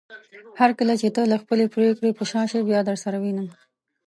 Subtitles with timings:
[0.59, 3.47] هرکله چې ته له خپلې پریکړې په شا شې بيا درسره وينم